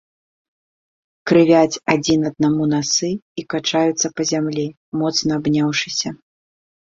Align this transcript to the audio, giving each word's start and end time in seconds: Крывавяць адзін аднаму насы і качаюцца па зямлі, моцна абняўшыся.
Крывавяць 1.31 1.81
адзін 1.95 2.19
аднаму 2.29 2.63
насы 2.73 3.09
і 3.41 3.45
качаюцца 3.55 4.07
па 4.21 4.29
зямлі, 4.33 4.65
моцна 5.03 5.31
абняўшыся. 5.43 6.09